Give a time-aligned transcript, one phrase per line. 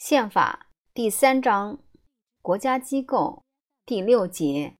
[0.00, 1.78] 宪法第三章
[2.40, 3.44] 国家机构
[3.84, 4.74] 第六节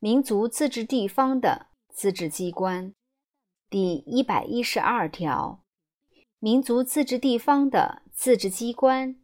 [0.00, 2.92] 民族自治地方的自治机关
[3.70, 5.62] 第一百一十二条，
[6.40, 9.14] 民族自治地方的自治机关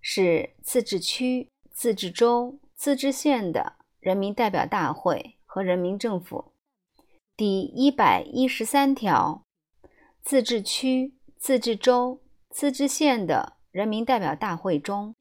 [0.00, 6.54] 是自治区、自治州、自治县的人民代表大会和人民政府。
[7.36, 9.44] 第一百一十三条，
[10.22, 15.14] 自治区、自治州、自治县的人民代表大会中，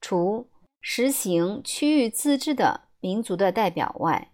[0.00, 0.48] 除
[0.80, 4.30] 实行区域自治的民族的代表外，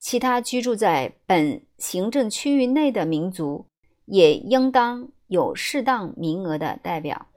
[0.00, 3.66] 其他居住在本行政区域内的民族
[4.06, 7.28] 也应当有适当名额的代表。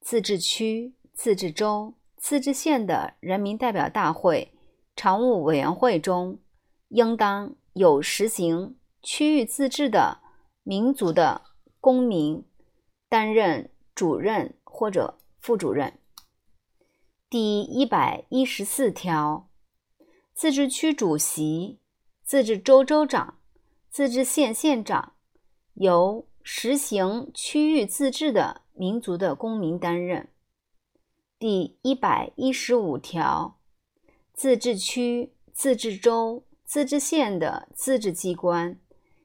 [0.00, 4.52] 自治区、自治州、自治县的人民代表大会
[4.94, 6.38] 常务委员会中，
[6.90, 10.18] 应当有实行区域自治的
[10.62, 11.42] 民族的
[11.80, 12.44] 公民
[13.08, 13.68] 担任。
[13.94, 15.98] 主任或者副主任。
[17.30, 19.48] 第一百一十四条，
[20.34, 21.80] 自治区主席、
[22.22, 23.38] 自治州州长、
[23.90, 25.14] 自治县县长
[25.74, 30.28] 由实行区域自治的民族的公民担任。
[31.38, 33.58] 第一百一十五条，
[34.32, 38.78] 自治区、自治州、自治县的自治机关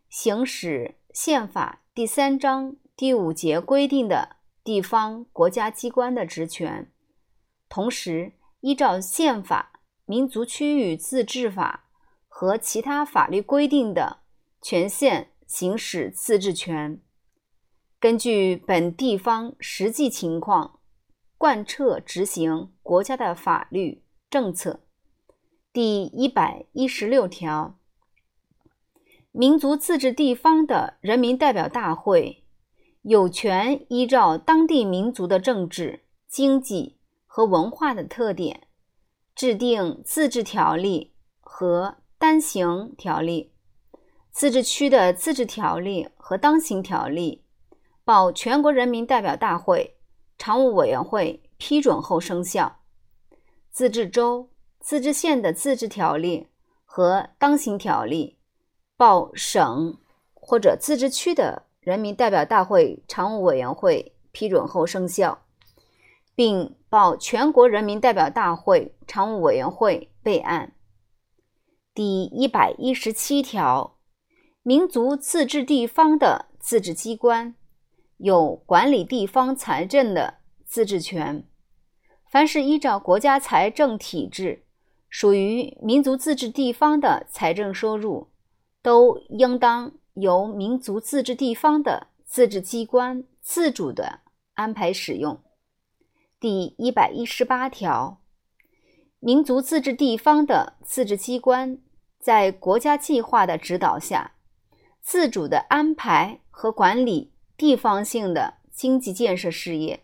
[0.10, 4.38] 行使宪法第三章第五节规定的。
[4.70, 6.92] 地方国家机关的职权，
[7.68, 11.90] 同时依照宪法、民族区域自治法
[12.28, 14.20] 和其他法律规定的
[14.62, 17.02] 权限行使自治权，
[18.00, 20.80] 根据本地方实际情况
[21.40, 24.82] 贯彻执行国家的法律政策。
[25.74, 27.80] 第一百一十六条，
[29.32, 32.46] 民族自治地方的人民代表大会。
[33.04, 38.68] 有权依照当地民族的政治、经济和文化的特点，
[39.34, 43.54] 制定自治条例和单行条例。
[44.32, 47.46] 自治区的自治条例和当行条例，
[48.04, 49.96] 报全国人民代表大会
[50.38, 52.82] 常务委员会批准后生效。
[53.72, 54.50] 自治州、
[54.82, 56.48] 自治县的自治条例
[56.84, 58.38] 和当行条例，
[58.98, 59.98] 报省
[60.34, 61.69] 或者自治区的。
[61.82, 65.46] 人民代表大会常务委员会批准后生效，
[66.36, 70.74] 并报全国人民代表大会常务委员会备案。
[71.94, 73.98] 第一百一十七条，
[74.62, 77.56] 民族自治地方的自治机关
[78.18, 80.36] 有管理地方财政的
[80.66, 81.46] 自治权。
[82.30, 84.66] 凡是依照国家财政体制
[85.10, 88.28] 属于民族自治地方的财政收入，
[88.84, 89.94] 都应当。
[90.20, 94.20] 由民族自治地方的自治机关自主的
[94.56, 95.42] 安排使用。
[96.40, 98.22] 第一百一十八条，
[99.20, 101.80] 民族自治地方的自治机关
[102.20, 104.34] 在国家计划的指导下，
[105.02, 110.04] 自主的安排和管理地方性的经济建设事业。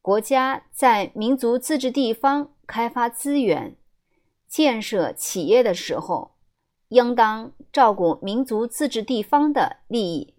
[0.00, 3.76] 国家在民族自治地方开发资源、
[4.48, 6.32] 建设企业的时候。
[6.92, 10.34] 应当照顾民族自治地方的利益。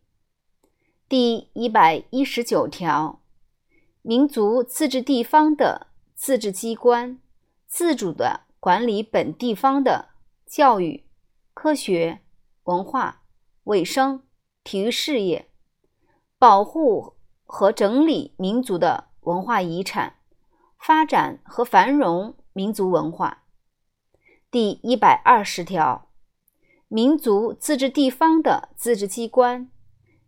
[1.09, 3.21] 第一百一十九条，
[4.03, 7.19] 民族自治地方的自治机关
[7.65, 10.09] 自主的管理本地方的
[10.45, 11.07] 教育、
[11.55, 12.21] 科学、
[12.65, 13.23] 文化、
[13.63, 14.21] 卫生、
[14.63, 15.49] 体育事业，
[16.37, 17.15] 保护
[17.45, 20.17] 和整理民族的文化遗产，
[20.77, 23.45] 发展和繁荣民族文化。
[24.51, 26.09] 第一百二十条。
[26.93, 29.67] 民族自治地方的自治机关，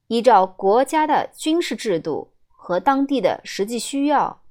[0.08, 4.42] 依照国家的军事制度和当地的实际需要，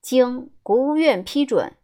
[0.00, 1.76] 经国务院批准，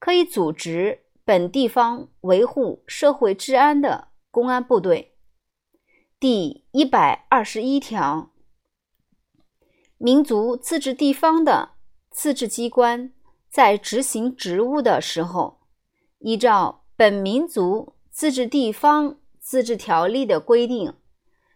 [0.00, 5.14] 可以组织本地方维护社会治安的公安部队。
[6.18, 8.32] 第一百二十一条，
[9.96, 11.74] 民族自治地方的
[12.10, 13.12] 自治机关
[13.48, 15.60] 在执行职务的时候，
[16.18, 17.93] 依照本民族。
[18.14, 20.94] 自治地方自治条例的规定，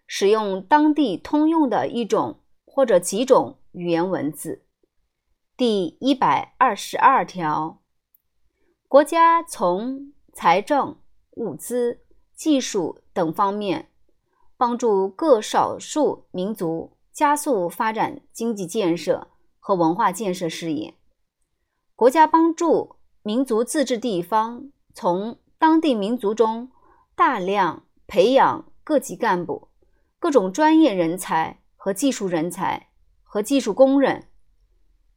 [0.09, 4.65] 使用当地通用的一种或者几种语言文字。
[5.57, 7.81] 第一百二十二条，
[8.89, 10.99] 国家从财政、
[11.37, 12.01] 物资、
[12.35, 13.93] 技术等方面
[14.57, 19.29] 帮助各少数民族加速发展经济建设
[19.61, 20.97] 和文化建设事业。
[21.95, 26.71] 国家帮助民族自治地方从当地民族中
[27.17, 29.69] 大量培养各级干部、
[30.21, 32.91] 各种专业人才和技术人才
[33.25, 34.29] 和技术工人，